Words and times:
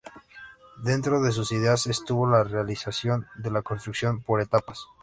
Dentro 0.83 1.21
de 1.21 1.31
sus 1.31 1.51
ideas, 1.51 1.85
estuvo 1.85 2.27
la 2.27 2.43
realización 2.43 3.27
de 3.35 3.51
la 3.51 3.61
construcción 3.61 4.19
por 4.23 4.41
etapas. 4.41 4.79